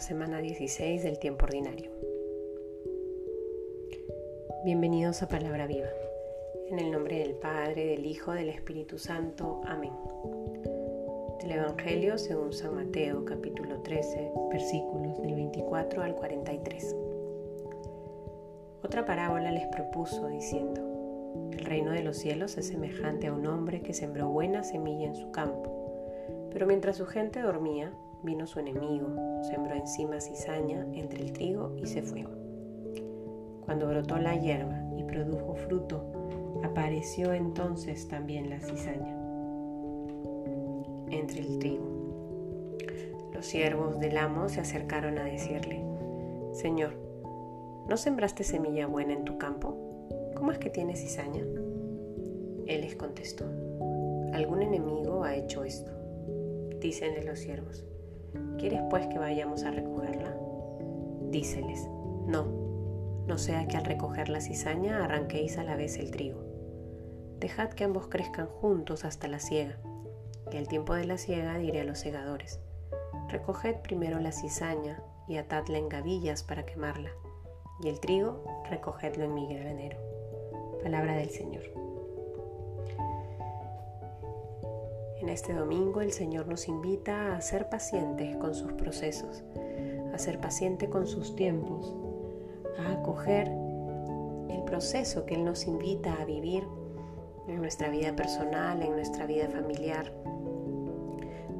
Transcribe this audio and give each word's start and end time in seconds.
semana 0.00 0.38
16 0.38 1.02
del 1.02 1.18
tiempo 1.18 1.44
ordinario. 1.44 1.90
Bienvenidos 4.64 5.22
a 5.22 5.28
Palabra 5.28 5.66
Viva. 5.66 5.88
En 6.68 6.78
el 6.78 6.92
nombre 6.92 7.18
del 7.18 7.34
Padre, 7.34 7.86
del 7.86 8.06
Hijo, 8.06 8.30
del 8.30 8.48
Espíritu 8.48 8.96
Santo. 8.96 9.60
Amén. 9.66 9.92
Del 11.40 11.50
Evangelio 11.50 12.16
según 12.16 12.52
San 12.52 12.76
Mateo, 12.76 13.24
capítulo 13.24 13.82
13, 13.82 14.30
versículos 14.52 15.20
del 15.20 15.34
24 15.34 16.02
al 16.02 16.14
43. 16.14 16.96
Otra 18.84 19.04
parábola 19.04 19.50
les 19.50 19.66
propuso 19.66 20.28
diciendo, 20.28 21.50
el 21.52 21.64
reino 21.64 21.90
de 21.90 22.04
los 22.04 22.18
cielos 22.18 22.56
es 22.56 22.68
semejante 22.68 23.26
a 23.26 23.32
un 23.32 23.46
hombre 23.46 23.82
que 23.82 23.94
sembró 23.94 24.28
buena 24.28 24.62
semilla 24.62 25.08
en 25.08 25.16
su 25.16 25.32
campo, 25.32 26.48
pero 26.52 26.66
mientras 26.66 26.96
su 26.96 27.06
gente 27.06 27.40
dormía, 27.40 27.92
Vino 28.22 28.46
su 28.46 28.58
enemigo, 28.58 29.08
sembró 29.42 29.74
encima 29.74 30.20
cizaña 30.20 30.86
entre 30.92 31.22
el 31.22 31.32
trigo 31.32 31.74
y 31.76 31.86
se 31.86 32.02
fue. 32.02 32.26
Cuando 33.64 33.86
brotó 33.86 34.18
la 34.18 34.34
hierba 34.34 34.82
y 34.96 35.04
produjo 35.04 35.54
fruto, 35.54 36.02
apareció 36.64 37.32
entonces 37.32 38.08
también 38.08 38.50
la 38.50 38.60
cizaña 38.60 39.14
entre 41.10 41.40
el 41.40 41.58
trigo. 41.58 41.86
Los 43.32 43.46
siervos 43.46 44.00
del 44.00 44.16
amo 44.16 44.48
se 44.48 44.60
acercaron 44.60 45.18
a 45.18 45.24
decirle, 45.24 45.84
Señor, 46.52 46.94
¿no 47.88 47.96
sembraste 47.96 48.42
semilla 48.42 48.86
buena 48.86 49.12
en 49.12 49.24
tu 49.24 49.38
campo? 49.38 49.76
¿Cómo 50.34 50.50
es 50.50 50.58
que 50.58 50.70
tienes 50.70 51.00
cizaña? 51.00 51.44
Él 52.66 52.80
les 52.80 52.96
contestó, 52.96 53.44
algún 54.32 54.62
enemigo 54.62 55.22
ha 55.22 55.36
hecho 55.36 55.62
esto. 55.62 55.92
Dícenle 56.80 57.22
los 57.24 57.38
siervos, 57.38 57.84
¿Quieres 58.58 58.82
pues 58.90 59.06
que 59.06 59.18
vayamos 59.18 59.64
a 59.64 59.70
recogerla? 59.70 60.34
Díceles, 61.30 61.88
no, 62.26 62.46
no 63.26 63.38
sea 63.38 63.66
que 63.68 63.76
al 63.76 63.84
recoger 63.84 64.28
la 64.28 64.40
cizaña 64.40 65.04
arranquéis 65.04 65.58
a 65.58 65.64
la 65.64 65.76
vez 65.76 65.98
el 65.98 66.10
trigo. 66.10 66.42
Dejad 67.38 67.70
que 67.70 67.84
ambos 67.84 68.08
crezcan 68.08 68.46
juntos 68.46 69.04
hasta 69.04 69.28
la 69.28 69.38
siega, 69.38 69.78
y 70.50 70.56
al 70.56 70.66
tiempo 70.66 70.94
de 70.94 71.04
la 71.04 71.18
siega 71.18 71.58
diré 71.58 71.82
a 71.82 71.84
los 71.84 71.98
segadores, 71.98 72.60
recoged 73.28 73.76
primero 73.76 74.18
la 74.18 74.32
cizaña 74.32 75.02
y 75.28 75.36
atadla 75.36 75.78
en 75.78 75.88
gavillas 75.88 76.42
para 76.42 76.64
quemarla, 76.64 77.10
y 77.82 77.88
el 77.88 78.00
trigo 78.00 78.44
recogedlo 78.68 79.24
en 79.24 79.34
mi 79.34 79.54
granero. 79.54 79.98
Palabra 80.82 81.16
del 81.16 81.30
Señor. 81.30 81.87
Este 85.28 85.52
domingo 85.52 86.00
el 86.00 86.10
Señor 86.10 86.48
nos 86.48 86.68
invita 86.68 87.36
a 87.36 87.40
ser 87.42 87.68
pacientes 87.68 88.34
con 88.36 88.54
sus 88.54 88.72
procesos, 88.72 89.44
a 90.14 90.18
ser 90.18 90.40
paciente 90.40 90.88
con 90.88 91.06
sus 91.06 91.36
tiempos, 91.36 91.94
a 92.78 92.92
acoger 92.92 93.46
el 94.48 94.64
proceso 94.64 95.26
que 95.26 95.34
Él 95.34 95.44
nos 95.44 95.66
invita 95.66 96.14
a 96.14 96.24
vivir 96.24 96.66
en 97.46 97.60
nuestra 97.60 97.90
vida 97.90 98.16
personal, 98.16 98.82
en 98.82 98.92
nuestra 98.92 99.26
vida 99.26 99.50
familiar, 99.50 100.10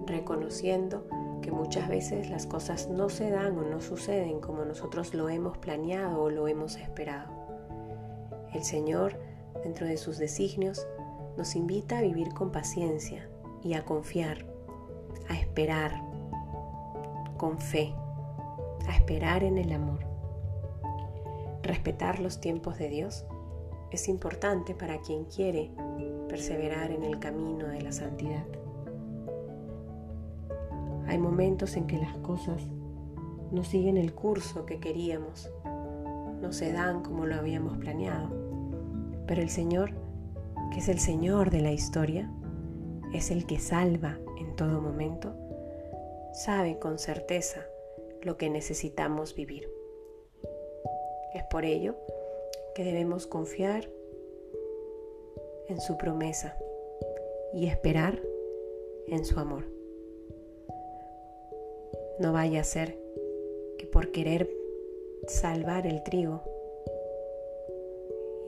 reconociendo 0.06 1.06
que 1.42 1.52
muchas 1.52 1.90
veces 1.90 2.30
las 2.30 2.46
cosas 2.46 2.88
no 2.88 3.10
se 3.10 3.30
dan 3.30 3.58
o 3.58 3.62
no 3.62 3.82
suceden 3.82 4.40
como 4.40 4.64
nosotros 4.64 5.12
lo 5.12 5.28
hemos 5.28 5.58
planeado 5.58 6.22
o 6.22 6.30
lo 6.30 6.48
hemos 6.48 6.76
esperado. 6.76 7.28
El 8.54 8.64
Señor, 8.64 9.20
dentro 9.62 9.86
de 9.86 9.98
sus 9.98 10.16
designios, 10.16 10.86
nos 11.36 11.54
invita 11.54 11.98
a 11.98 12.02
vivir 12.02 12.32
con 12.32 12.50
paciencia, 12.50 13.28
y 13.62 13.74
a 13.74 13.84
confiar, 13.84 14.46
a 15.28 15.34
esperar 15.34 16.02
con 17.36 17.58
fe, 17.58 17.94
a 18.88 18.94
esperar 18.96 19.44
en 19.44 19.58
el 19.58 19.72
amor. 19.72 20.00
Respetar 21.62 22.18
los 22.18 22.40
tiempos 22.40 22.78
de 22.78 22.88
Dios 22.88 23.24
es 23.90 24.08
importante 24.08 24.74
para 24.74 24.98
quien 24.98 25.24
quiere 25.24 25.70
perseverar 26.28 26.90
en 26.90 27.04
el 27.04 27.18
camino 27.18 27.66
de 27.66 27.80
la 27.80 27.92
santidad. 27.92 28.44
Hay 31.06 31.18
momentos 31.18 31.76
en 31.76 31.86
que 31.86 31.96
las 31.98 32.16
cosas 32.18 32.62
no 33.50 33.64
siguen 33.64 33.96
el 33.96 34.12
curso 34.12 34.66
que 34.66 34.78
queríamos, 34.78 35.50
no 36.42 36.52
se 36.52 36.72
dan 36.72 37.02
como 37.02 37.24
lo 37.24 37.34
habíamos 37.34 37.78
planeado, 37.78 38.28
pero 39.26 39.40
el 39.40 39.48
Señor, 39.48 39.92
que 40.70 40.80
es 40.80 40.88
el 40.88 40.98
Señor 40.98 41.50
de 41.50 41.62
la 41.62 41.72
historia, 41.72 42.30
es 43.14 43.30
el 43.30 43.46
que 43.46 43.58
salva 43.58 44.18
en 44.38 44.54
todo 44.56 44.80
momento, 44.80 45.34
sabe 46.32 46.78
con 46.78 46.98
certeza 46.98 47.66
lo 48.22 48.36
que 48.36 48.50
necesitamos 48.50 49.34
vivir. 49.34 49.70
Es 51.34 51.44
por 51.44 51.64
ello 51.64 51.96
que 52.74 52.84
debemos 52.84 53.26
confiar 53.26 53.88
en 55.68 55.80
su 55.80 55.96
promesa 55.96 56.56
y 57.52 57.66
esperar 57.66 58.20
en 59.06 59.24
su 59.24 59.38
amor. 59.38 59.64
No 62.18 62.32
vaya 62.32 62.60
a 62.60 62.64
ser 62.64 62.98
que 63.78 63.86
por 63.86 64.10
querer 64.10 64.50
salvar 65.26 65.86
el 65.86 66.02
trigo 66.02 66.42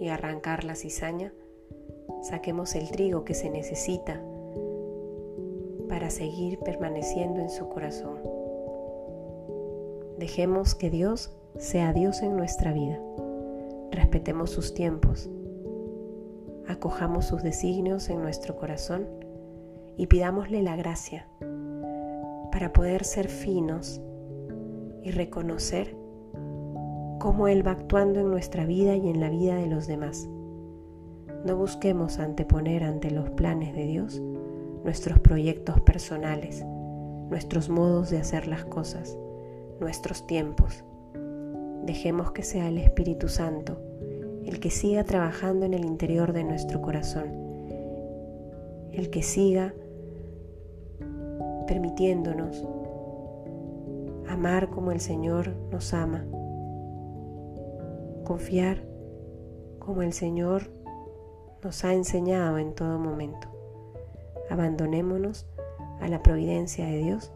y 0.00 0.08
arrancar 0.08 0.64
la 0.64 0.74
cizaña, 0.74 1.32
saquemos 2.22 2.74
el 2.74 2.90
trigo 2.90 3.24
que 3.24 3.34
se 3.34 3.50
necesita 3.50 4.22
para 5.90 6.08
seguir 6.08 6.60
permaneciendo 6.60 7.40
en 7.40 7.50
su 7.50 7.68
corazón. 7.68 8.20
Dejemos 10.18 10.76
que 10.76 10.88
Dios 10.88 11.32
sea 11.58 11.92
Dios 11.92 12.22
en 12.22 12.36
nuestra 12.36 12.72
vida. 12.72 13.00
Respetemos 13.90 14.50
sus 14.50 14.72
tiempos. 14.72 15.28
Acojamos 16.68 17.24
sus 17.26 17.42
designios 17.42 18.08
en 18.08 18.22
nuestro 18.22 18.56
corazón 18.56 19.08
y 19.96 20.06
pidámosle 20.06 20.62
la 20.62 20.76
gracia 20.76 21.26
para 22.52 22.72
poder 22.72 23.04
ser 23.04 23.26
finos 23.28 24.00
y 25.02 25.10
reconocer 25.10 25.96
cómo 27.18 27.48
Él 27.48 27.66
va 27.66 27.72
actuando 27.72 28.20
en 28.20 28.30
nuestra 28.30 28.64
vida 28.64 28.94
y 28.94 29.08
en 29.08 29.18
la 29.18 29.28
vida 29.28 29.56
de 29.56 29.66
los 29.66 29.88
demás. 29.88 30.28
No 31.44 31.56
busquemos 31.56 32.20
anteponer 32.20 32.84
ante 32.84 33.10
los 33.10 33.30
planes 33.30 33.74
de 33.74 33.86
Dios 33.86 34.22
nuestros 34.84 35.18
proyectos 35.18 35.80
personales, 35.80 36.64
nuestros 37.28 37.68
modos 37.68 38.10
de 38.10 38.18
hacer 38.18 38.46
las 38.46 38.64
cosas, 38.64 39.16
nuestros 39.80 40.26
tiempos. 40.26 40.84
Dejemos 41.84 42.32
que 42.32 42.42
sea 42.42 42.68
el 42.68 42.78
Espíritu 42.78 43.28
Santo 43.28 43.90
el 44.44 44.58
que 44.58 44.70
siga 44.70 45.04
trabajando 45.04 45.66
en 45.66 45.74
el 45.74 45.84
interior 45.84 46.32
de 46.32 46.44
nuestro 46.44 46.80
corazón, 46.80 47.28
el 48.92 49.10
que 49.10 49.22
siga 49.22 49.74
permitiéndonos 51.66 52.64
amar 54.28 54.70
como 54.70 54.92
el 54.92 55.00
Señor 55.00 55.54
nos 55.70 55.92
ama, 55.94 56.24
confiar 58.24 58.82
como 59.78 60.02
el 60.02 60.12
Señor 60.12 60.70
nos 61.62 61.84
ha 61.84 61.92
enseñado 61.94 62.58
en 62.58 62.74
todo 62.74 62.98
momento. 62.98 63.59
Abandonémonos 64.50 65.46
a 66.00 66.08
la 66.08 66.22
providencia 66.22 66.86
de 66.86 66.98
Dios 66.98 67.32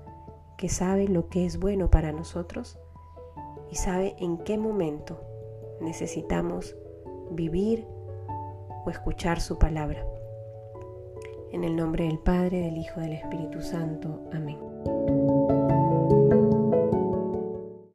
que 0.56 0.68
sabe 0.68 1.08
lo 1.08 1.28
que 1.28 1.46
es 1.46 1.58
bueno 1.58 1.90
para 1.90 2.12
nosotros 2.12 2.78
y 3.70 3.76
sabe 3.76 4.14
en 4.18 4.38
qué 4.38 4.58
momento 4.58 5.20
necesitamos 5.80 6.76
vivir 7.30 7.86
o 8.84 8.90
escuchar 8.90 9.40
su 9.40 9.58
palabra. 9.58 10.06
En 11.52 11.64
el 11.64 11.76
nombre 11.76 12.04
del 12.04 12.18
Padre, 12.18 12.60
del 12.60 12.76
Hijo, 12.76 13.00
del 13.00 13.12
Espíritu 13.12 13.62
Santo. 13.62 14.28
Amén. 14.32 14.58